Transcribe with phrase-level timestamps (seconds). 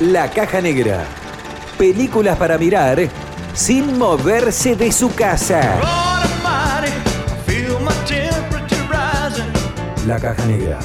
[0.00, 1.04] La Caja Negra.
[1.78, 2.98] Películas para mirar
[3.54, 5.78] sin moverse de su casa.
[10.06, 10.78] La Caja Negra.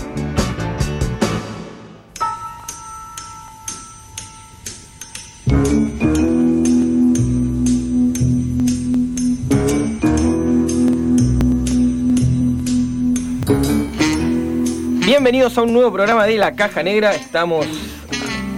[15.06, 17.16] Bienvenidos a un nuevo programa de La Caja Negra.
[17.16, 17.66] Estamos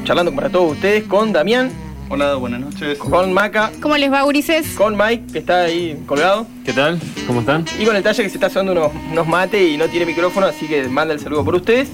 [0.10, 1.70] charlando para todos ustedes con Damián,
[2.10, 2.98] Hola, buenas noches.
[2.98, 4.70] con Maca, ¿Cómo les va, Ulises?
[4.74, 7.00] con Mike, que está ahí colgado, ¿Qué tal?
[7.28, 7.64] ¿Cómo están?
[7.80, 10.48] y con el talle que se está haciendo unos, unos mates y no tiene micrófono,
[10.48, 11.90] así que manda el saludo por ustedes.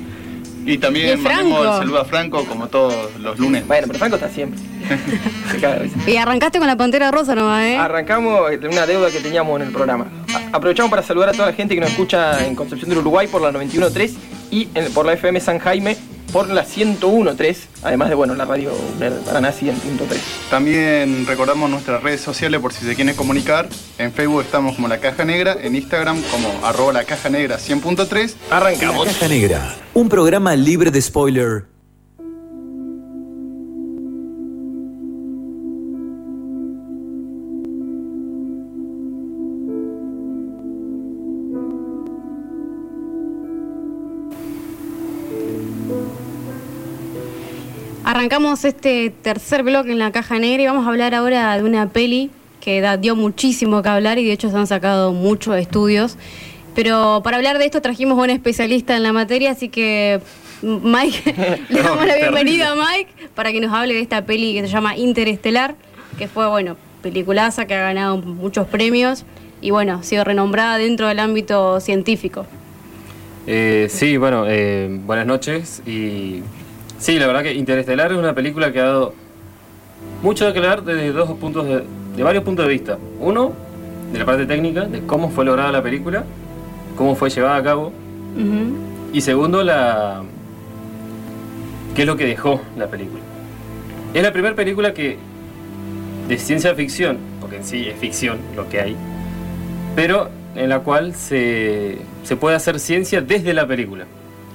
[0.66, 3.68] Y también el mandemos el saludo a Franco como todos los lunes.
[3.68, 4.62] Bueno, pero Franco está siempre.
[5.52, 6.10] Se caga de risa.
[6.10, 7.76] Y arrancaste con la pantera rosa nomás, ¿eh?
[7.76, 10.08] Arrancamos una deuda que teníamos en el programa.
[10.34, 13.28] A- aprovechamos para saludar a toda la gente que nos escucha en Concepción del Uruguay
[13.28, 14.14] por la 91.3
[14.52, 15.98] y en- por la FM San Jaime
[16.36, 18.74] por la 101.3, además de bueno la radio
[19.26, 20.18] Paraná 100.3.
[20.50, 23.70] También recordamos nuestras redes sociales por si se quieren comunicar.
[23.98, 28.34] En Facebook estamos como La Caja Negra, en Instagram como arroba la caja negra 100.3.
[28.50, 29.06] La Arrancamos.
[29.06, 29.76] Caja Negra.
[29.94, 31.75] Un programa libre de spoiler.
[48.06, 51.90] Arrancamos este tercer bloque en la caja negra y vamos a hablar ahora de una
[51.90, 52.30] peli
[52.62, 56.16] que da- dio muchísimo que hablar y de hecho se han sacado muchos estudios.
[56.76, 60.20] Pero para hablar de esto trajimos a un especialista en la materia, así que
[60.62, 61.34] Mike,
[61.70, 64.68] le damos la bienvenida a Mike para que nos hable de esta peli que se
[64.68, 65.74] llama Interestelar,
[66.20, 69.26] que fue, bueno, peliculaza que ha ganado muchos premios
[69.62, 72.46] y, bueno, ha sido renombrada dentro del ámbito científico.
[73.48, 75.82] Eh, sí, bueno, eh, buenas noches.
[75.88, 76.42] Y
[77.06, 79.14] sí, la verdad que Interestelar es una película que ha dado
[80.24, 81.84] mucho de que hablar desde dos puntos de,
[82.18, 82.98] de varios puntos de vista.
[83.20, 83.54] Uno,
[84.12, 86.24] de la parte técnica, de cómo fue lograda la película,
[86.98, 87.92] cómo fue llevada a cabo.
[89.14, 90.24] Y segundo, la
[91.96, 93.22] qué es lo que dejó la película.
[94.14, 95.18] Es la primera película que
[96.28, 98.96] de ciencia ficción, porque en sí es ficción lo que hay,
[99.96, 104.06] pero en la cual se, se puede hacer ciencia desde la película.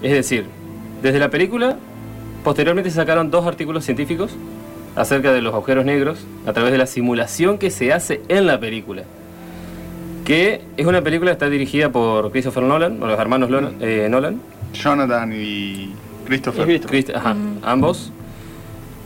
[0.02, 0.46] Es decir,
[1.00, 1.76] desde la película,
[2.44, 4.32] posteriormente se sacaron dos artículos científicos
[4.96, 8.58] acerca de los agujeros negros a través de la simulación que se hace en la
[8.58, 9.04] película.
[10.24, 14.06] Que es una película que está dirigida por Christopher Nolan, o los hermanos Nolan, eh,
[14.10, 14.40] Nolan
[14.74, 15.92] Jonathan y
[16.26, 16.62] Christopher.
[16.62, 17.04] Y Christopher.
[17.04, 18.12] Christ- ajá, ambos.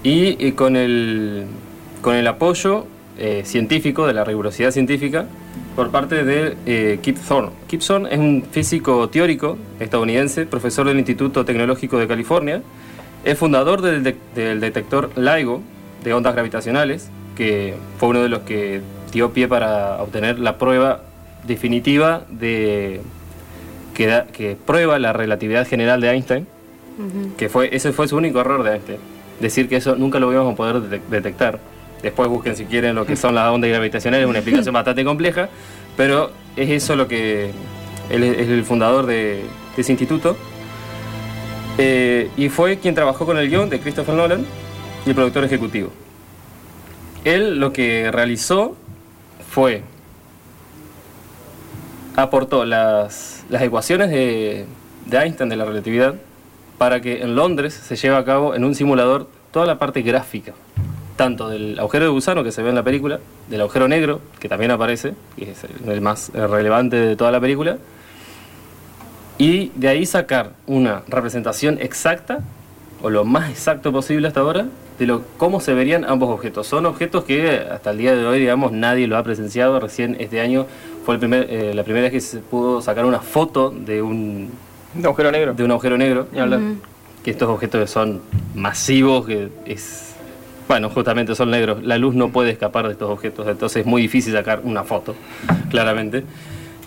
[0.02, 1.46] Y, eh, con, el,
[2.02, 2.86] con el apoyo
[3.18, 5.26] eh, científico, de la rigurosidad científica,
[5.76, 7.50] por parte de eh, Kip Thorne.
[7.68, 12.62] Kip Thorne es un físico teórico estadounidense, profesor del Instituto Tecnológico de California.
[13.24, 15.62] Es fundador del, de- del detector LIGO
[16.02, 18.80] de ondas gravitacionales, que fue uno de los que
[19.12, 21.00] dio pie para obtener la prueba
[21.46, 23.00] definitiva de
[23.94, 26.46] que, da- que prueba la relatividad general de Einstein
[27.36, 28.98] que fue ese fue su único error de Einstein.
[29.40, 31.58] Decir que eso nunca lo íbamos a poder detec- detectar.
[32.02, 35.48] Después busquen si quieren lo que son las ondas gravitacionales, es una explicación bastante compleja,
[35.96, 37.50] pero es eso lo que
[38.10, 39.42] él es es el fundador de,
[39.74, 40.36] de ese instituto.
[41.78, 44.44] Eh, y fue quien trabajó con el guion de Christopher Nolan
[45.04, 45.90] y el productor ejecutivo.
[47.24, 48.76] Él lo que realizó
[49.50, 49.82] fue
[52.16, 54.66] aportó las, las ecuaciones de,
[55.06, 56.14] de Einstein de la relatividad
[56.78, 60.52] para que en Londres se lleve a cabo en un simulador toda la parte gráfica,
[61.16, 64.48] tanto del agujero de gusano que se ve en la película, del agujero negro, que
[64.48, 67.78] también aparece, que es el- más relevante de toda la película,
[69.44, 72.38] y de ahí sacar una representación exacta,
[73.02, 74.68] o lo más exacto posible hasta ahora,
[74.98, 76.66] de lo, cómo se verían ambos objetos.
[76.66, 79.78] Son objetos que hasta el día de hoy, digamos, nadie lo ha presenciado.
[79.80, 80.64] Recién este año
[81.04, 84.50] fue el primer, eh, la primera vez que se pudo sacar una foto de un,
[84.96, 85.52] Un agujero negro.
[85.52, 86.26] de un agujero negro.
[86.40, 86.60] Hablar.
[86.60, 86.76] Ujú.
[87.22, 88.22] Que estos objetos que son
[88.54, 90.14] masivos, que es...
[90.68, 91.82] Bueno, justamente son negros.
[91.82, 95.14] La luz no puede escapar de estos objetos, entonces es muy difícil sacar una foto,
[95.70, 96.24] claramente.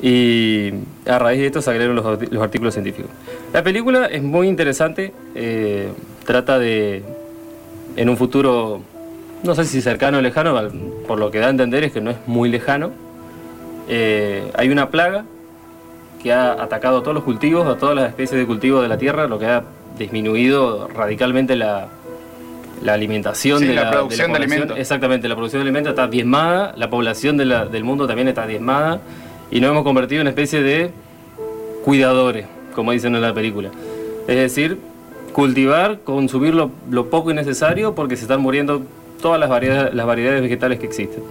[0.01, 0.71] Y
[1.07, 3.09] a raíz de esto se agregaron los, los artículos científicos.
[3.53, 5.89] La película es muy interesante, eh,
[6.25, 7.03] trata de,
[7.95, 8.81] en un futuro,
[9.43, 10.55] no sé si cercano o lejano,
[11.07, 12.91] por lo que da a entender es que no es muy lejano,
[13.89, 15.25] eh, hay una plaga
[16.21, 18.97] que ha atacado a todos los cultivos, a todas las especies de cultivo de la
[18.97, 19.63] tierra, lo que ha
[19.97, 21.87] disminuido radicalmente la,
[22.83, 24.51] la alimentación Sí, de la la, producción de población.
[24.51, 24.77] alimentos.
[24.79, 28.45] Exactamente, la producción de alimentos está diezmada, la población de la- del mundo también está
[28.45, 28.99] diezmada
[29.51, 30.91] y nos hemos convertido en una especie de
[31.83, 32.45] cuidadores,
[32.75, 33.71] como dicen en la película.
[34.27, 34.77] Es decir,
[35.33, 38.83] cultivar, consumir lo, lo poco y necesario porque se están muriendo
[39.21, 41.23] todas las variedades, las variedades vegetales que existen.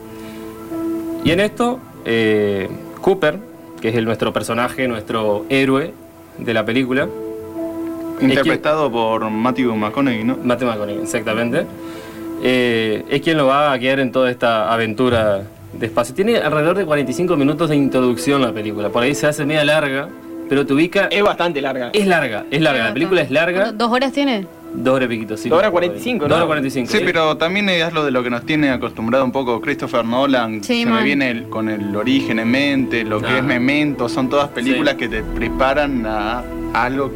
[1.24, 2.68] Y en esto, eh,
[3.00, 3.38] Cooper,
[3.80, 5.92] que es el, nuestro personaje, nuestro héroe
[6.38, 7.08] de la película,
[8.20, 10.38] Interpretado por Matthew McConaughey, ¿no?
[10.42, 11.66] Matthew McConaughey, exactamente,
[12.42, 15.42] eh, es quien lo va a guiar en toda esta aventura
[15.78, 16.14] de espacio.
[16.14, 20.08] Tiene alrededor de 45 minutos de introducción la película, por ahí se hace media larga,
[20.48, 21.08] pero te ubica...
[21.10, 21.90] Es bastante larga.
[21.92, 24.46] Es larga, es larga, la película es larga, ¿Dos horas tiene?
[24.74, 25.48] dos horas y piquito, sí.
[25.48, 26.28] Dos horas 45, ¿no?
[26.28, 26.92] Dos horas 45.
[26.92, 30.62] Sí, pero también es lo de lo que nos tiene acostumbrado un poco Christopher Nolan.
[30.62, 30.98] Sí, Se man.
[30.98, 34.94] me viene el- con el origen en mente, lo que es Memento, son todas películas
[34.94, 34.98] Sí.
[35.00, 36.42] que te preparan a
[36.74, 37.10] algo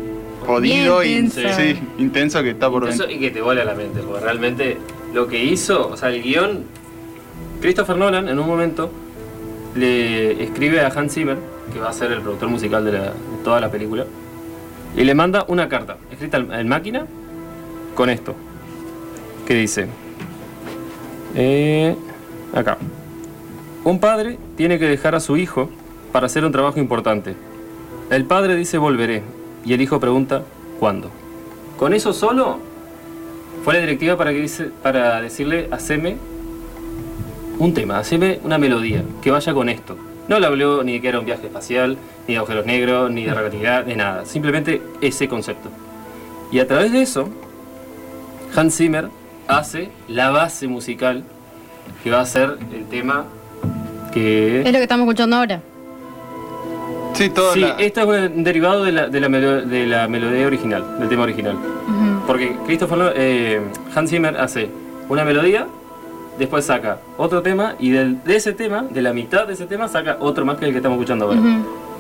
[0.46, 1.56] jodido Bien y intenso.
[1.60, 3.10] sí, intenso que está por Eso dentro.
[3.16, 4.78] y que te vuela la mente, porque realmente
[5.12, 6.64] lo que hizo, o sea, el guion,
[7.60, 8.90] Christopher Nolan en un momento
[9.74, 11.38] le escribe a Hans Zimmer,
[11.72, 13.12] que va a ser el productor musical de, la- de
[13.44, 14.04] toda la película,
[14.96, 17.06] y le manda una carta, escrita en máquina,
[17.94, 18.34] con esto,
[19.46, 19.86] que dice,
[21.36, 21.94] eh,
[22.54, 22.78] acá,
[23.84, 25.70] un padre tiene que dejar a su hijo
[26.12, 27.34] para hacer un trabajo importante.
[28.10, 29.22] El padre dice volveré,
[29.64, 30.42] y el hijo pregunta,
[30.80, 31.10] ¿cuándo?
[31.78, 32.58] Con eso solo
[33.64, 36.16] fue la directiva para, que dice, para decirle, haceme
[37.60, 39.96] un tema, haceme una melodía, que vaya con esto.
[40.28, 41.96] No le habló ni de que era un viaje espacial,
[42.26, 44.24] ni de agujeros negros, ni de relatividad, de nada.
[44.24, 45.68] Simplemente ese concepto.
[46.50, 47.28] Y a través de eso,
[48.56, 49.08] Hans Zimmer
[49.46, 51.22] hace la base musical
[52.02, 53.24] que va a ser el tema
[54.12, 54.60] que...
[54.60, 55.60] Es lo que estamos escuchando ahora.
[57.14, 60.08] Sí, todo Sí, la- esto es un derivado de la, de la, melo- de la
[60.08, 61.56] melodía original, del tema original.
[62.26, 63.60] Porque Christopher eh,
[63.94, 64.70] Hans Zimmer hace
[65.08, 65.66] una melodía,
[66.40, 69.87] después saca otro tema y del- de ese tema, de la mitad de ese tema,
[69.88, 71.40] saca otro más que el que estamos escuchando ahora.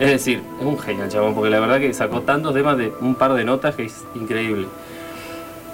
[0.00, 2.90] Es decir, es un genio el chabón, porque la verdad que sacó tantos temas de
[3.00, 4.66] un par de notas que es increíble.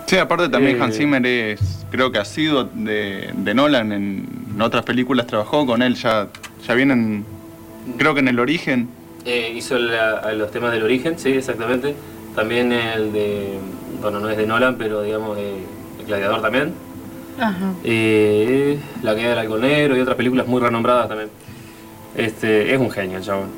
[0.07, 4.27] Sí, aparte también Eh, Hans Zimmer es, creo que ha sido de, de Nolan en,
[4.55, 6.29] en otras películas, trabajó con él, ya,
[6.67, 7.25] ya vienen,
[7.99, 8.89] creo que en el origen.
[9.25, 11.95] Eh, hizo la- los temas del origen, sí, exactamente.
[12.35, 13.59] También el de,
[14.03, 15.45] bueno, no es de Nolan, pero digamos, de,
[15.99, 16.73] de Gladiador también.
[19.03, 21.31] La caída del halcón negro y otras películas muy renombradas también.
[22.17, 23.49] Este, es un genio el chabón.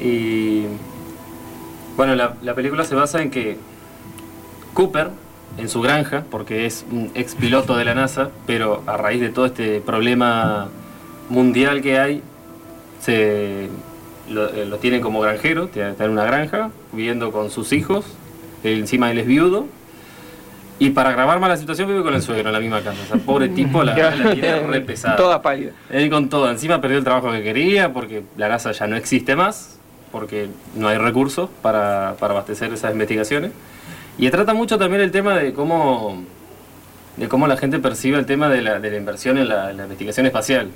[0.00, 0.64] Y
[1.96, 3.58] bueno, la, la película se basa en que
[4.74, 5.10] Cooper,
[5.58, 9.28] en su granja, porque es un ex piloto de la NASA, pero a raíz de
[9.28, 10.68] todo este problema
[11.28, 12.22] mundial que hay,
[13.00, 13.68] se
[14.30, 18.06] lo, eh, lo tienen como granjero, está en una granja, viviendo con sus hijos,
[18.64, 19.66] encima él es viudo,
[20.78, 22.98] y para grabar más la situación vive con el suegro en la misma casa.
[23.04, 25.16] O sea, pobre tipo, la, la tiene re pesada.
[25.16, 25.74] Todas pálidas.
[25.90, 29.36] Él con todo, encima perdió el trabajo que quería porque la NASA ya no existe
[29.36, 29.78] más,
[30.10, 33.52] porque no hay recursos para, para abastecer esas investigaciones.
[34.18, 36.22] Y trata mucho también el tema de cómo,
[37.16, 39.76] de cómo la gente percibe el tema de la, de la inversión en la, en
[39.76, 40.68] la investigación espacial.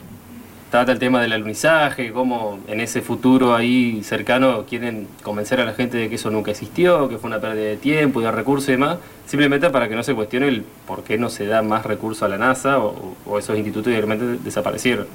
[0.77, 5.73] Trata el tema del alunizaje, cómo en ese futuro ahí cercano quieren convencer a la
[5.73, 8.69] gente de que eso nunca existió, que fue una pérdida de tiempo y de recursos
[8.69, 11.87] y demás, simplemente para que no se cuestione el por qué no se da más
[11.87, 15.07] recursos a la NASA o, esos institutos directamente desaparecieron.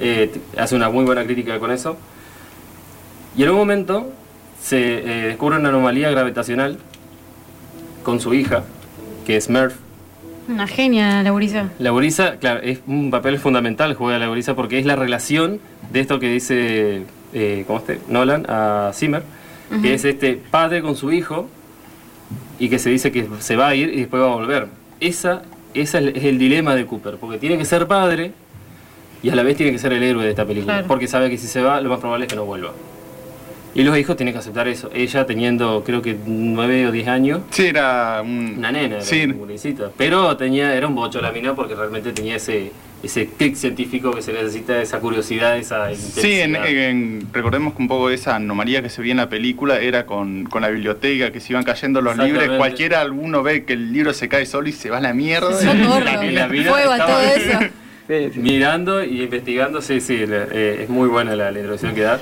[0.00, 1.96] Eh, hace una muy buena crítica con eso.
[3.36, 4.10] Y en un momento
[4.60, 6.78] se eh, descubre una anomalía gravitacional
[8.02, 8.64] con su hija,
[9.24, 9.76] que es Murph,
[10.48, 11.70] Una genia, la gurisa.
[11.78, 15.58] la gurisa, claro, es un papel fundamental juega la gurisa porque es la relación
[15.92, 17.98] de esto que dice eh, ¿cómo este?
[18.08, 19.22] Nolan a Zimmer,
[19.82, 21.48] que es este padre con su hijo
[22.58, 24.68] y que se dice que se va a ir y después va a volver.
[25.00, 25.42] Esa,
[25.74, 28.32] esa es el- es el dilema de Cooper, porque tiene que ser padre
[29.22, 30.86] y a la vez tiene que ser el héroe de esta película, Claro.
[30.88, 32.72] porque sabe que si se va lo más probable es que no vuelva.
[33.76, 34.88] Y los hijos tienen que aceptar eso.
[34.94, 38.54] Ella teniendo creo que 9 o 10 años, Sí, era un...
[38.58, 39.90] una nena, era Sí, una.
[39.96, 42.70] Pero tenía, era un bocho la mina porque realmente tenía ese,
[43.02, 46.66] ese clic científico que se necesita, esa curiosidad, esa Sí, en- intensidad.
[46.88, 50.44] en- recordemos que un poco esa anomalía que se veía en la película era con,
[50.44, 52.44] con la biblioteca, que se iban cayendo los libros.
[52.56, 55.52] Cualquiera, alguno ve que el libro se cae solo y se va a la mierda.
[55.52, 56.04] Socorro.
[56.04, 57.58] la- la mina Fuego a estaba- todo eso.
[58.06, 58.38] Sí, sí.
[58.40, 62.20] Mirando y investigando, sí, sí, la- eh, es muy buena la, la introducción que da.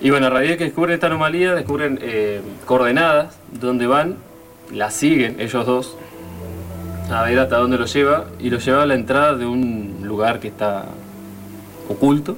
[0.00, 4.16] Y bueno, a raíz de que descubren esta anomalía, descubren eh, coordenadas donde van,
[4.72, 5.96] la siguen ellos dos,
[7.10, 10.38] a ver hasta dónde lo lleva, y lo lleva a la entrada de un lugar
[10.40, 10.84] que está
[11.88, 12.36] oculto,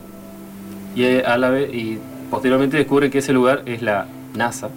[0.95, 1.99] y, eh, a la vez, y
[2.31, 4.69] posteriormente descubren que ese lugar es la NASA,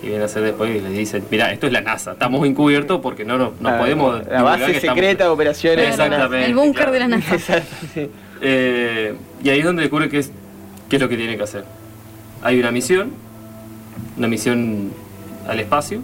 [0.00, 3.00] que viene a ser después y le dicen, mira, esto es la NASA, estamos encubiertos
[3.00, 4.24] porque no, no, no Ah, podemos...
[4.28, 5.88] La base que estamos- secreta de operaciones.
[5.88, 6.46] Exactamente.
[6.46, 6.92] El búnker claro.
[6.92, 7.34] de la NASA.
[7.34, 8.08] Exacto, sí.
[8.40, 10.30] Eh, y ahí es donde descubre qué es,
[10.90, 11.64] qué es lo que tiene que hacer.
[12.44, 13.10] Hay una misión,
[14.16, 14.90] una misión
[15.48, 16.00] al espacio,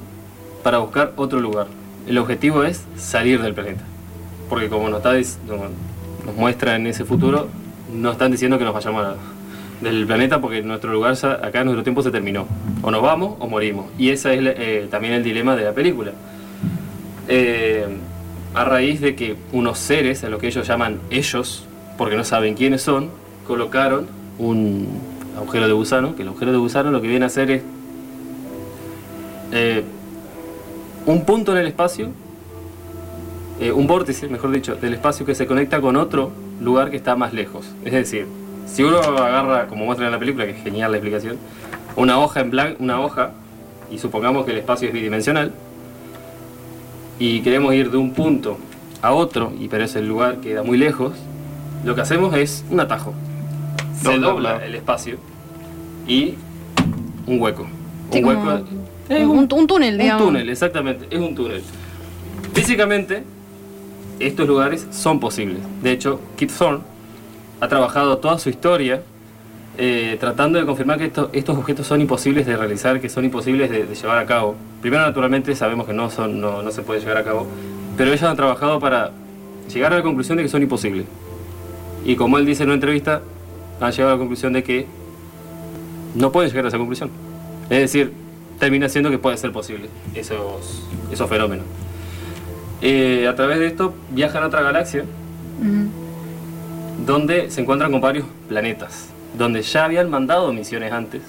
[0.64, 1.68] para buscar otro lugar.
[2.08, 3.82] El objetivo es salir del planeta.
[4.48, 5.12] Porque como nos, está,
[5.46, 7.48] nos muestra en ese futuro,
[7.94, 9.14] no están diciendo que nos vayamos a-
[9.80, 12.46] del planeta porque nuestro lugar, ya- acá nuestro tiempo se terminó.
[12.82, 13.86] O nos vamos o morimos.
[13.98, 16.12] Y ese es eh, también el dilema de la película.
[17.28, 17.86] Eh,
[18.54, 21.64] a raíz de que unos seres, a lo que ellos llaman ellos,
[21.96, 23.10] porque no saben quiénes son,
[23.46, 24.06] colocaron
[24.38, 24.88] un
[25.40, 27.62] agujero de gusano, que el agujero de gusano lo que viene a hacer es
[29.52, 29.84] eh,
[31.06, 32.08] un punto en el espacio,
[33.58, 36.30] eh, un vórtice, mejor dicho, del espacio que se conecta con otro
[36.60, 37.66] lugar que está más lejos.
[37.84, 38.26] Es decir,
[38.66, 41.36] si uno agarra, como muestra en la película, que es genial la explicación,
[41.96, 43.32] una hoja en blanco, una hoja,
[43.90, 45.52] y supongamos que el espacio es bidimensional,
[47.18, 48.58] y queremos ir de un punto
[49.02, 51.14] a otro, y pero ese lugar queda muy lejos,
[51.84, 53.14] lo que hacemos es un atajo.
[54.02, 55.18] Se Dobla, el espacio
[56.06, 56.34] y
[57.26, 57.66] un hueco.
[58.12, 58.40] Sí, un hueco.
[59.10, 60.26] un, un- un túnel, Un digamos.
[60.26, 61.62] túnel, exactamente, es un túnel.
[62.54, 63.22] Físicamente,
[64.18, 65.58] estos lugares son posibles.
[65.82, 66.80] De hecho, Kip Thorne
[67.60, 69.02] ha trabajado toda su historia
[69.78, 73.70] eh, tratando de confirmar que esto- estos objetos son imposibles de realizar, que son imposibles
[73.70, 74.56] de, de llevar a cabo.
[74.82, 77.46] Primero, naturalmente, sabemos que no, son, no, no se puede llevar a cabo,
[77.96, 79.10] pero ellos han trabajado para
[79.72, 81.06] llegar a la conclusión de que son imposibles.
[82.04, 83.22] Y como él dice en una entrevista,
[83.80, 84.86] han llegado a la conclusión de que
[86.14, 87.10] no pueden llegar a esa conclusión.
[87.70, 88.12] Es decir,
[88.58, 91.64] termina siendo que puede ser posible esos, esos fenómenos.
[92.82, 95.04] Eh, a través de esto viajan a otra galaxia
[97.06, 101.22] donde se encuentran con varios planetas, donde ya habían mandado misiones antes,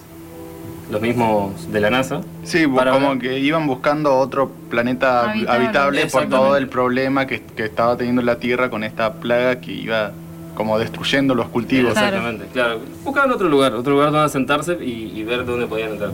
[0.92, 2.22] los mismos de la NASA.
[2.44, 5.50] Sí, Para como ver- que iban buscando otro planeta hab- Habitable.
[5.66, 9.72] habitable, por todo el problema que, que estaba teniendo la Tierra con esta plaga que
[9.72, 10.12] iba
[10.56, 11.92] como destruyendo los cultivos.
[11.92, 12.80] Exactamente, claro.
[13.04, 16.12] Buscaban otro lugar, otro lugar donde sentarse y, y ver dónde podían entrar.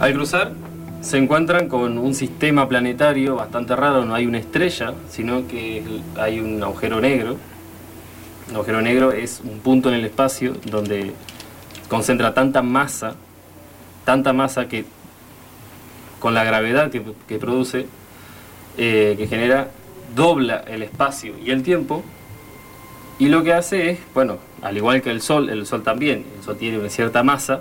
[0.00, 0.52] Al cruzar,
[1.00, 5.82] se encuentran con un sistema planetario bastante raro, no hay una estrella, sino que
[6.16, 7.36] hay un agujero negro.
[8.48, 11.12] Un agujero negro es un punto en el espacio donde
[11.88, 13.14] concentra tanta masa,
[14.04, 14.84] tanta masa que
[16.18, 17.86] con la gravedad que, que produce,
[18.76, 19.70] eh, que genera,
[20.14, 22.02] dobla el espacio y el tiempo
[23.20, 26.42] y lo que hace es, bueno, al igual que el Sol, el Sol también, el
[26.42, 27.60] Sol tiene una cierta masa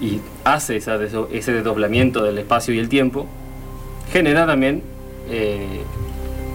[0.00, 0.98] y hace esa
[1.30, 3.26] ese desdoblamiento del espacio y el tiempo,
[4.12, 4.82] genera también
[5.30, 5.82] eh,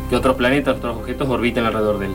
[0.10, 2.14] que otros planetas, otros objetos orbiten alrededor de él.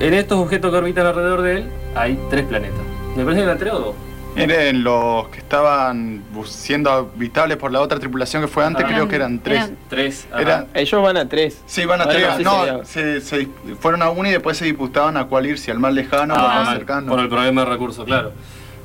[0.00, 1.64] En estos objetos que orbitan alrededor de él
[1.94, 2.80] hay tres planetas.
[3.14, 3.94] Me parece que eran tres o dos.
[4.42, 8.88] Eran los que estaban siendo habitables por la otra tripulación que fue antes, Ah.
[8.88, 9.58] creo que eran tres.
[9.64, 10.26] Eran- Tres.
[10.38, 11.60] Era- Ellos van a tres.
[11.66, 12.38] Sí, van a tres.
[12.40, 13.20] no se,
[13.80, 16.38] fueron a uno y después se disputaban a cuál ir, si al más lejano o
[16.38, 17.10] al Ah, más cercano.
[17.10, 18.32] Por el problema de recursos, claro.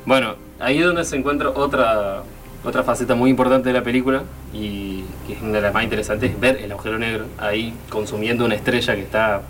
[0.06, 2.22] Bueno, ahí es donde se encuentra otra,
[2.64, 6.30] otra faceta muy importante de la película y que es una de las más interesantes,
[6.30, 9.42] es ver el agujero negro ahí consumiendo una estrella que está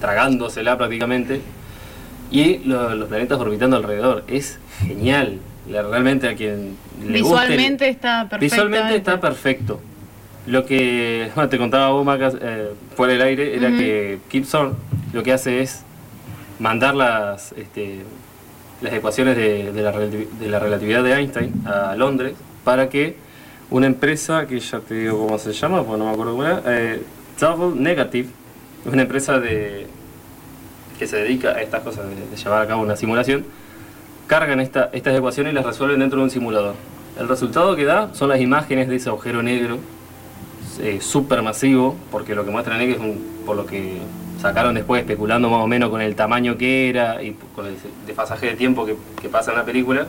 [0.00, 1.40] tragándosela prácticamente
[2.30, 4.24] y lo- los planetas orbitando alrededor.
[4.28, 5.38] Es genial.
[5.68, 8.40] Realmente a quien le guste- Visualmente está perfecto.
[8.54, 9.80] Visualmente está perfecto.
[10.46, 13.76] Lo que bueno, te contaba vos, Maca, eh, fuera del aire, era Ujú.
[13.78, 14.74] que Kip Thorne
[15.12, 15.82] lo que hace es
[16.58, 17.98] mandar las, este,
[18.80, 22.32] las ecuaciones de, de la de la relatividad de Einstein a Londres
[22.64, 23.16] para que
[23.70, 26.62] una empresa, que ya te digo cómo se llama, porque no me acuerdo cómo era,
[26.66, 27.02] eh,
[27.38, 28.28] Double Negative,
[28.86, 29.86] una empresa de,
[30.98, 33.44] que se dedica a estas cosas, de, de llevar a cabo una simulación,
[34.28, 36.74] cargan esta- estas ecuaciones y las resuelven dentro de un simulador.
[37.18, 39.78] El resultado que da son las imágenes de ese agujero negro
[40.80, 43.98] eh, supermasivo, porque lo que muestran es que es un, por lo que
[44.40, 47.74] sacaron después especulando más o menos con el tamaño que era y con el
[48.06, 50.06] desfasaje de tiempo que, pasa en la película,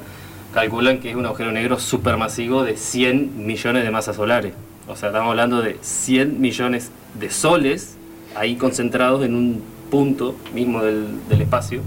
[0.54, 4.54] calculan que es un agujero negro supermasivo de 100 millones de masas solares.
[4.88, 7.96] O sea, estamos hablando de 100 millones de soles
[8.36, 11.82] ahí concentrados en un punto mismo del, del espacio.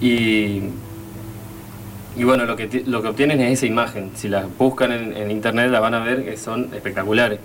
[0.00, 0.62] Y,
[2.18, 4.10] y bueno, lo que, lo que obtienen es esa imagen.
[4.14, 7.38] Si la buscan en, en internet la van a ver que son espectaculares.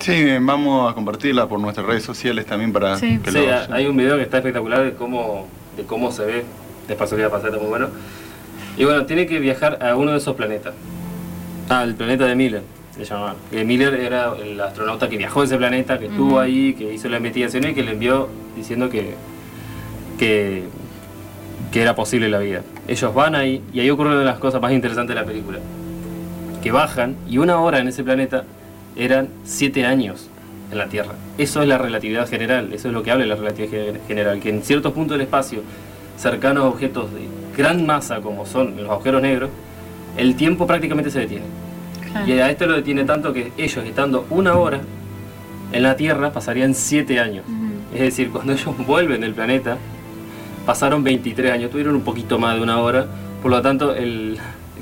[0.00, 3.18] Sí, vamos a compartirla por nuestras redes sociales también para Sí.
[3.18, 5.46] que Sí, lo hay un video que está espectacular de cómo,
[5.76, 6.44] de cómo se ve.
[6.86, 7.88] Después voy a pasar, está muy bueno.
[8.76, 10.74] Y bueno, tiene que viajar a uno de esos planetas.
[11.68, 12.62] Ah, el planeta de Miller,
[12.96, 13.34] se llamaba.
[13.50, 17.08] Que Miller era el astronauta que viajó a ese planeta, que estuvo ahí, que hizo
[17.08, 19.14] la investigación y que le envió diciendo que,
[20.18, 20.62] que,
[21.72, 22.62] que era posible la vida.
[22.88, 25.58] Ellos van ahí y ahí ocurre una de las cosas más interesantes de la película.
[26.62, 28.44] Que bajan y una hora en ese planeta
[28.96, 30.28] eran siete años
[30.72, 31.12] en la Tierra.
[31.38, 34.40] Eso es la relatividad general, eso es lo que habla de la relatividad ge- general,
[34.40, 35.60] que en ciertos puntos del espacio,
[36.18, 39.50] cercanos a objetos de gran masa como son los agujeros negros,
[40.16, 41.44] el tiempo prácticamente se detiene.
[42.10, 42.26] Claro.
[42.26, 44.80] Y a esto lo detiene tanto que ellos, estando una hora
[45.72, 47.44] en la Tierra, pasarían siete años.
[47.94, 49.76] Es decir, cuando ellos vuelven del planeta,
[50.68, 53.06] pasaron 23 años, tuvieron un poquito más de una hora.
[53.40, 54.36] Por lo tanto, el,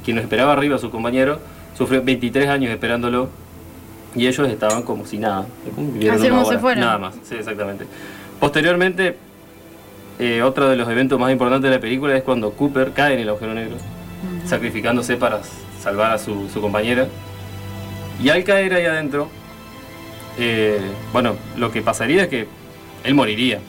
[0.04, 1.38] quien nos esperaba arriba, su compañero,
[1.78, 3.28] sufrió 23 años esperándolo
[4.16, 5.46] y ellos estaban como si nada.
[6.10, 6.80] Así como se fueron.
[6.80, 7.86] Nada más, sí, exactamente.
[8.40, 9.16] Posteriormente,
[10.18, 13.20] eh, otro de los eventos más importantes de la película es cuando Cooper cae en
[13.20, 13.76] el agujero negro,
[14.44, 15.42] sacrificándose para
[15.80, 17.06] salvar a su, su compañera.
[18.20, 19.28] Y al caer ahí adentro,
[20.36, 20.80] eh,
[21.12, 22.48] bueno, lo que pasaría es que
[23.04, 23.60] él moriría.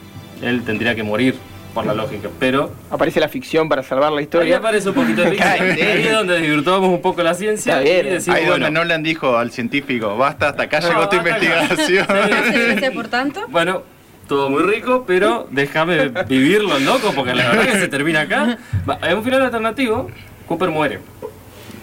[0.42, 1.36] Él tendría que morir,
[1.84, 2.28] por la lógica.
[2.38, 4.56] Pero Aparece la ficción para salvar la ahí historia.
[4.58, 5.48] aparece un poquito de ficción.
[5.50, 7.80] Ahí es donde desvirtuamos un poco la ciencia.
[7.80, 8.06] Está bien.
[8.06, 11.16] y decimos, Ahí bueno, donde Nolan dijo al científico, basta, hasta acá No, llegó tu
[11.16, 12.06] investigación.
[12.08, 13.40] Gracias por tanto.
[13.48, 13.82] Bueno,
[14.26, 18.58] todo muy rico, pero déjame vivirlo, loco, porque la verdad que se termina acá.
[19.02, 20.10] En un final alternativo,
[20.46, 20.98] Cooper muere.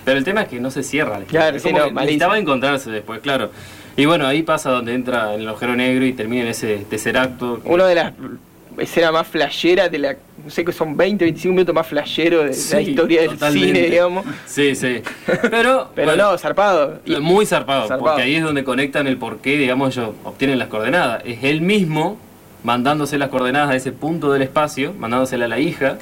[0.04, 1.18] Pero el tema es que no se cierra.
[1.20, 1.26] la.
[1.26, 3.50] Claro, Es sí, no, necesitaba encontrarse después, claro.
[3.98, 7.18] Y bueno, ahí pasa donde entra en el agujero negro y termina en ese tercer
[7.18, 7.62] acto.
[7.64, 8.14] Una de las
[8.80, 10.16] escenas más flasheras de la.
[10.44, 13.68] No sé que son 20, 25 minutos más flashero de Sí, la historia del totalmente.
[13.76, 14.26] cine, digamos.
[14.46, 15.02] Sí, sí.
[15.26, 17.00] Pero, Pero bueno, no, zarpado.
[17.06, 18.04] Y- Muy zarpado, Zarpado.
[18.12, 21.24] porque ahí es donde conectan el por qué, digamos, ellos obtienen las coordenadas.
[21.26, 22.18] Es él mismo
[22.64, 25.98] mandándose las coordenadas a ese punto del espacio, mandándosela a la hija.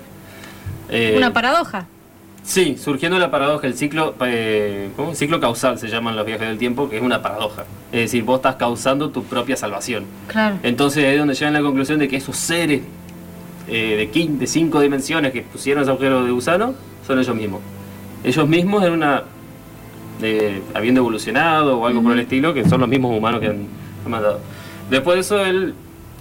[0.90, 1.88] Eh, Una paradoja.
[2.44, 5.16] Sí, surgiendo la paradoja, el ciclo, eh, ¿cómo?
[5.16, 7.64] Ciclo causal se llaman los viajes del tiempo, que es una paradoja.
[7.92, 10.06] Es decir, vos estás causando tu propia salvación.
[10.28, 10.58] Claro.
[10.62, 12.82] Entonces ahí es donde llegan a la conclusión de que esos seres
[13.70, 16.74] eh, de, quin- de cinco dimensiones que pusieron ese agujero de gusano
[17.08, 17.62] son ellos mismos.
[18.26, 19.24] Ellos mismos en una...
[20.74, 23.68] habiendo evolucionado o algo por el estilo, que son los mismos humanos que han,
[24.06, 24.40] han mandado.
[24.90, 25.74] Después de eso él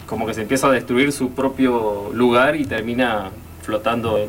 [0.06, 3.30] como que se empieza a destruir su propio lugar y termina
[3.62, 4.28] flotando en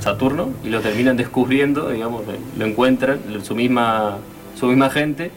[0.00, 4.18] Saturno y lo terminan descubriendo, digamos, eh, lo encuentran, su misma,
[4.58, 5.30] su misma gente,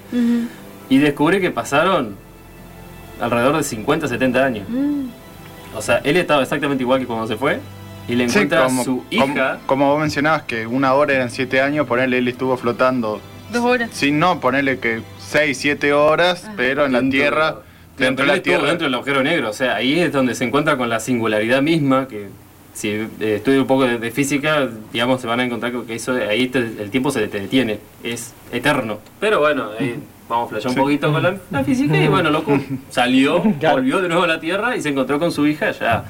[0.89, 2.15] y descubre que pasaron
[3.19, 4.65] alrededor de 50, 70 años.
[4.69, 5.05] Mm.
[5.75, 7.59] O sea, él estaba exactamente igual que cuando se fue
[8.07, 9.59] y le Sí, encuentra como, a su hija.
[9.65, 13.21] como vos mencionabas que una hora eran siete años, ponerle él estuvo flotando.
[13.53, 13.89] Dos horas.
[13.93, 17.55] Sí, no, ponerle que seis, siete horas, pero en la dentro- Tierra,
[17.97, 18.67] dentro de la estuvo Tierra.
[18.69, 19.49] dentro del agujero negro.
[19.49, 22.27] O sea, ahí es donde se encuentra con la singularidad misma que
[22.73, 25.95] si eh, estudia un poco de, de física, digamos, se van a encontrar con que
[25.95, 28.99] eso ahí te- el tiempo se te detiene, es eterno.
[29.19, 29.95] Pero bueno, ahí
[30.29, 30.79] vamos a flashear un Sí.
[30.81, 32.57] poquito con la, la física y bueno, loco,
[32.89, 33.75] salió, Claro.
[33.77, 36.05] volvió de nuevo a la Tierra y se encontró con su hija ya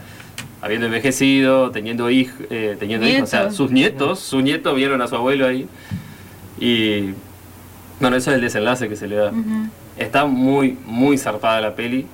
[0.62, 2.36] habiendo envejecido, teniendo hijos,
[2.78, 3.56] teniendo hijos, o sea, Nietos.
[3.58, 5.67] sus nietos, su nieto vieron a su abuelo ahí
[6.60, 7.13] y
[8.00, 9.30] bueno, eso es el desenlace que se le da.
[9.32, 9.67] Ujú.
[9.97, 12.06] Está muy, muy zarpada la peli.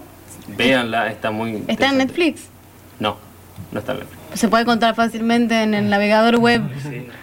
[0.58, 1.64] Véanla, está muy.
[1.68, 1.98] ¿Está en.
[1.98, 2.44] Netflix?
[3.00, 3.18] No,
[3.72, 4.17] no está en Netflix.
[4.38, 6.62] Se puede encontrar fácilmente en el navegador web.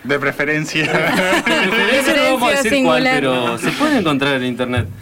[0.04, 0.82] De preferencia.
[0.84, 4.86] Eso no vamos a decir cuál, pero se puede encontrar en internet.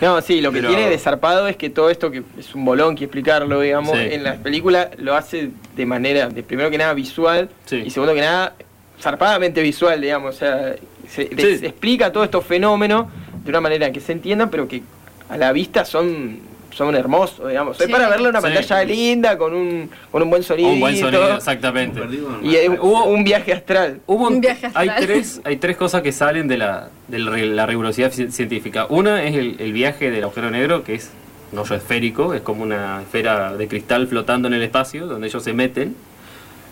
[0.00, 2.64] No, sí, lo que Pero- tiene de zarpado es que todo esto que es un
[2.64, 4.04] bolón que explicarlo, digamos, Sí.
[4.12, 7.82] en la película lo hace de manera, de primero que nada visual Sí.
[7.84, 8.54] y segundo que nada
[9.00, 10.74] zarpadamente visual, digamos, o sea,
[11.08, 11.22] se,
[11.66, 13.06] explica todos estos fenómenos
[13.44, 14.82] de una manera que se entiendan, pero que
[15.28, 16.38] a la vista son
[16.74, 17.80] son hermosos, digamos.
[17.80, 17.92] Es Sí.
[17.92, 18.46] para verlo en una Sí.
[18.54, 20.68] pantalla linda, con un, con un buen sonido.
[20.70, 22.00] Un buen sonido, exactamente.
[22.42, 24.00] Y Hubo- un viaje astral.
[24.06, 25.06] Hubo Un viaje hay astral.
[25.06, 28.86] tres hay tres cosas que salen de la de la rigurosidad ci- científica.
[28.88, 31.10] Una es el, el viaje del agujero negro, que es
[31.52, 35.42] un hoyo esférico, es como una esfera de cristal flotando en el espacio, donde ellos
[35.44, 35.94] se meten.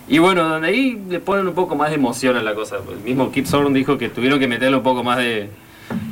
[0.09, 2.75] Y bueno, donde ahí le ponen un poco más de emoción a la cosa.
[2.91, 5.49] El mismo Kip Thorne dijo que tuvieron que meterle un poco más de,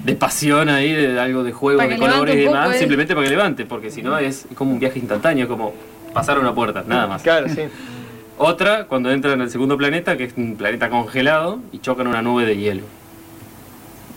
[0.04, 2.80] de pasión ahí, de algo de juego, de colores y poco, demás, eh.
[2.80, 5.74] simplemente para que levante, porque si no es como un viaje instantáneo, como
[6.13, 7.22] pasar una puerta, nada más.
[7.22, 7.62] Claro, sí.
[8.38, 12.22] Otra, cuando entran en el segundo planeta, que es un planeta congelado, y chocan una
[12.22, 12.84] nube de hielo.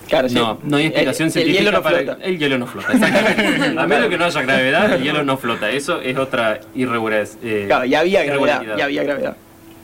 [0.08, 0.34] Claro, sí.
[0.34, 2.18] No, no hay explicación El- científica El hielo no para flota.
[2.22, 3.78] El, hielo no flota, exactamente.
[3.80, 5.70] A menos que no haya gravedad, el hielo no flota.
[5.70, 7.28] Eso es otra irregularidad.
[7.42, 9.36] eh, Claro, ya había gravedad, ya había gravedad.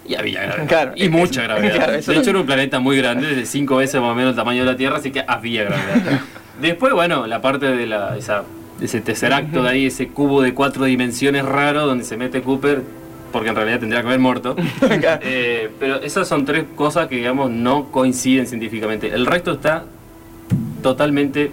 [0.06, 0.66] Y había gravedad.
[0.68, 1.74] Claro, y es- mucha gravedad.
[1.74, 4.30] claro, de no- hecho, era un planeta muy grande, de cinco veces más o menos
[4.30, 6.20] el tamaño de la Tierra, así que había gravedad.
[6.60, 8.42] Después, bueno, la parte de la, esa,
[8.80, 12.82] ese tercer acto de ahí, ese cubo de cuatro dimensiones raro donde se mete Cooper,
[13.32, 14.56] porque en realidad tendría que haber muerto.
[15.22, 19.08] Eh, pero esas son tres cosas que, digamos, no coinciden científicamente.
[19.08, 19.84] El resto está
[20.82, 21.52] totalmente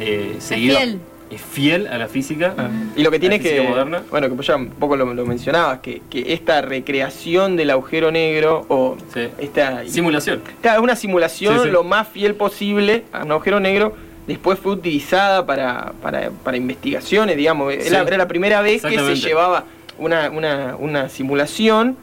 [0.00, 0.76] eh, seguido.
[0.78, 1.00] fiel.
[1.30, 2.54] Es fiel a la física.
[2.96, 4.02] Y lo que tiene es que, moderna.
[4.10, 8.64] bueno, que ya un poco lo, lo mencionabas, que, que esta recreación del agujero negro,
[8.68, 9.28] o Sí.
[9.38, 9.86] esta...
[9.86, 10.40] Simulación.
[10.62, 11.70] Claro, es una simulación Sí, sí.
[11.70, 13.94] lo más fiel posible a un agujero negro.
[14.26, 17.74] Después fue utilizada para, para, para investigaciones, digamos.
[17.74, 17.80] Sí.
[17.88, 19.64] Era, era la primera vez que se llevaba
[19.98, 21.96] una, una, una simulación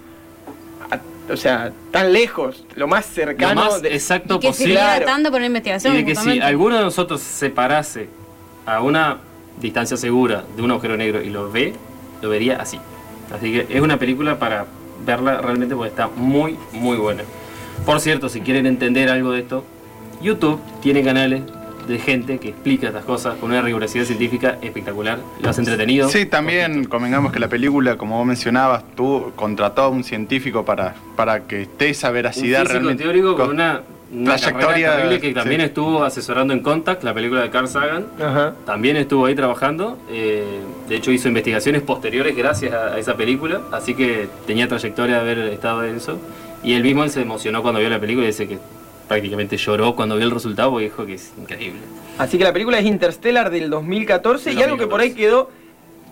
[0.92, 1.00] a
[1.34, 3.64] o sea, tan lejos, lo más cercano.
[3.64, 4.74] Lo más de- exacto Y que se posible.
[4.76, 5.06] queda Claro.
[5.08, 5.96] tanto por la Y investigación.
[5.96, 8.08] de que si alguno de nosotros se parase
[8.66, 9.18] a una
[9.62, 11.74] distancia segura de un agujero negro y lo ve,
[12.22, 12.80] lo vería así.
[13.34, 14.66] Así que es una película para
[15.06, 17.24] verla realmente porque está muy, muy buena.
[17.86, 19.66] Por cierto, si quieren entender algo de esto,
[20.22, 21.44] YouTube tiene canales
[21.88, 25.20] de gente que explica estas cosas con una rigurosidad científica espectacular.
[25.40, 26.10] Lo has entretenido.
[26.10, 30.96] Sí, también convengamos que la película, como vos mencionabas, tú contrató a un científico para,
[31.16, 33.04] para que esté esa Un veracidad físico realmente.
[33.04, 33.82] teórico con una,
[34.16, 35.68] una trayectoria, terrible que también sí.
[35.68, 38.08] estuvo asesorando en Contact, la película de Carl Sagan.
[38.20, 38.54] Ajá.
[38.66, 40.44] También estuvo ahí trabajando, eh,
[40.88, 45.22] de hecho hizo investigaciones posteriores gracias a, a esa película, así que tenía trayectoria de
[45.22, 46.20] haber estado en eso.
[46.64, 48.58] Y él mismo él se emocionó cuando vio la película y dice que
[49.08, 51.80] prácticamente lloró cuando vio el resultado porque dijo que es increíble.
[52.18, 55.50] Así que la película es Interstellar del 2014 y algo que por ahí quedó.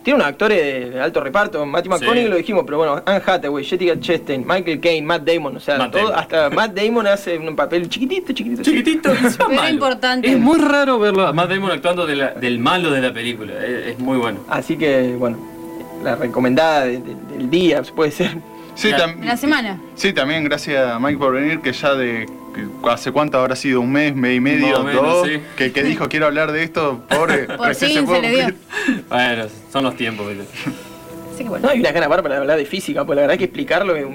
[0.04, 2.00] Tiene unos actores de, de alto reparto, Matthew Sí.
[2.00, 5.78] McConaughey lo dijimos, pero bueno, Anne Hathaway, Jessica Chastain, Michael Caine, Matt Damon, o sea,
[5.78, 6.20] Matt todo- Damon.
[6.20, 8.64] hasta Matt Damon hace un papel chiquitito, chiquitito.
[8.64, 9.70] Chiquitito, encima Pero malo.
[9.74, 10.28] importante.
[10.30, 13.54] Es muy raro verlo a Matt Damon actuando de la- del malo de la película,
[13.66, 14.40] es, es muy bueno.
[14.50, 15.38] Así que, bueno,
[16.04, 18.38] la recomendada de- de- del día, puede ser.
[18.76, 19.80] Sí, En la semana.
[19.96, 22.26] sí, también gracias a Mike por venir, que ya de
[22.90, 25.42] hace cuánto habrá sido, un mes, mes y medio, menos, dos, sí.
[25.56, 27.46] que, que dijo quiero hablar de esto, pobre.
[27.58, 28.48] Por fin se le dio.
[29.10, 30.28] Bueno, son los tiempos.
[30.28, 30.46] ¿viste?
[31.34, 31.68] Así que bueno.
[31.68, 34.06] No, hay una gana bárbara de hablar de física, pues la verdad que explicarlo es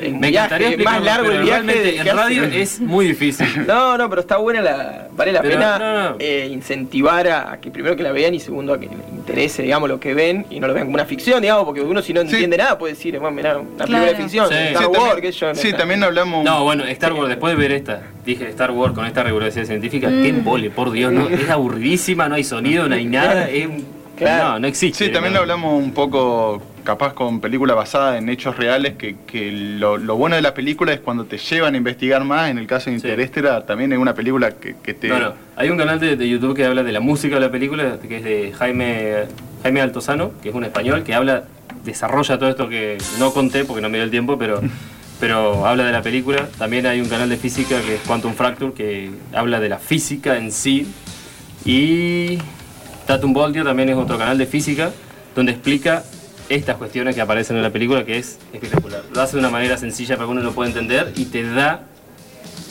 [0.00, 3.46] Me viaje, más largo el viaje de en hace- radio es muy difícil.
[3.66, 5.06] No, no, pero está buena la.
[5.12, 6.16] Vale la Pero, pena no, no.
[6.18, 9.62] eh, incentivar a, a que primero que la vean y segundo a que les interese,
[9.62, 12.12] digamos, lo que ven y no lo vean como una ficción, digamos, porque uno si
[12.12, 12.28] no Sí.
[12.30, 14.54] entiende nada puede decir, bueno, mirá, una película de ficción, Sí.
[14.54, 15.54] Star Sí, Wars, también, qué yo.
[15.54, 16.44] sí, también hablamos.
[16.44, 20.08] No, bueno, Star Wars, después de ver esta, dije Star Wars con esta rigurosidad científica,
[20.08, 20.22] Mm.
[20.22, 23.68] qué embole, por Dios, no, es aburridísima, no hay sonido, no hay nada, es
[24.16, 24.44] Claro.
[24.52, 25.06] no, no existe.
[25.06, 25.40] Sí, también no.
[25.40, 30.34] hablamos un poco, capaz con películas basadas en hechos reales, que, que lo, lo bueno
[30.34, 32.50] de la película es cuando te llevan a investigar más.
[32.50, 33.06] En el caso de Sí.
[33.06, 35.06] Interestelar, también es una película que, que te.
[35.08, 37.50] No, no, hay un canal de, de YouTube que habla de la música de la
[37.52, 39.26] película, que es de Jaime,
[39.62, 41.44] Jaime Altozano, que es un español, que habla,
[41.84, 44.60] desarrolla todo esto que no conté porque no me dio el tiempo, pero,
[45.20, 46.48] pero habla de la película.
[46.58, 50.36] También hay un canal de física que es Quantum Fracture, que habla de la física
[50.38, 50.88] en sí.
[51.64, 52.38] Y
[53.06, 54.90] Tatum Voltio también es otro canal de física,
[55.36, 56.02] donde explica
[56.50, 59.02] estas cuestiones que aparecen en la película, que es espectacular.
[59.14, 61.84] Lo hace de una manera sencilla para que uno lo pueda entender y te da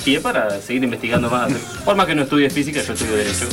[0.05, 1.51] pie para seguir investigando más.
[1.83, 3.47] Por más que no estudies física, yo estudio Derecho.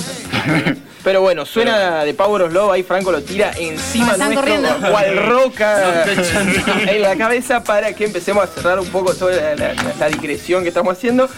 [1.05, 4.69] Pero bueno, suena de Power of Love, ahí Franco lo tira encima nuestro, corriendo.
[4.91, 6.05] cual roca
[6.89, 10.63] en la cabeza para que empecemos a cerrar un poco toda la, la- la digresión
[10.65, 11.29] que estamos haciendo.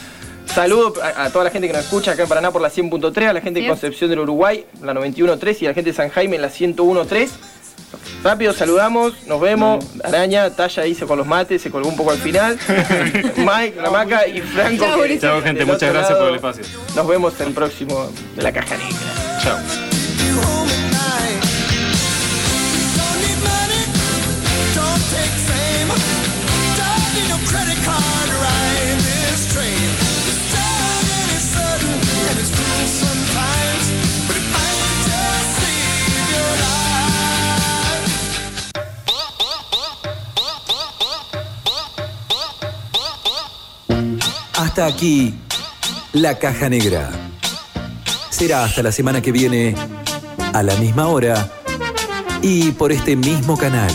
[0.46, 3.28] Saludo a, a toda la gente que nos escucha acá en Paraná por la 100.3,
[3.28, 3.68] a la gente de.
[3.68, 7.28] Concepción del Uruguay, la 91.3 y a la gente de San Jaime en la 101.3.
[8.22, 9.84] Rápido saludamos, nos vemos.
[10.02, 12.58] Araña, Talla hizo con los mates, se colgó un poco al final.
[13.36, 14.84] Mike, la maca y Franco.
[15.20, 16.64] Chao, gente, muchas gracias por el espacio.
[16.94, 18.98] Nos vemos en el próximo de la Caja Negra.
[19.42, 19.87] Chao.
[44.58, 45.32] Hasta aquí,
[46.12, 47.10] la caja negra.
[48.28, 49.76] Será hasta la semana que viene,
[50.52, 51.48] a la misma hora
[52.42, 53.88] y por este mismo canal.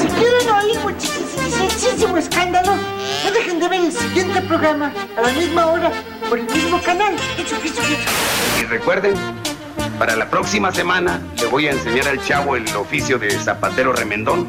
[0.00, 5.66] Si quieren oír muchísimo escándalo, no dejen de ver el siguiente programa a la misma
[5.66, 5.92] hora
[6.28, 7.14] por el mismo canal.
[8.60, 9.14] Y recuerden,
[9.96, 14.48] para la próxima semana le voy a enseñar al chavo el oficio de zapatero remendón.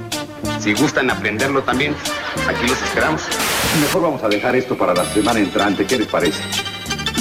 [0.60, 1.96] Si gustan aprenderlo también,
[2.48, 3.22] aquí los esperamos.
[3.82, 6.42] Mejor vamos a dejar esto para la semana entrante, ¿qué les parece?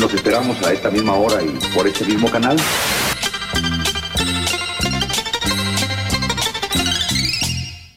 [0.00, 2.57] Los esperamos a esta misma hora y por este mismo canal.